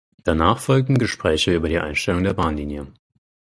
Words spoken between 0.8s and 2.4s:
Gespräche über die Einstellung der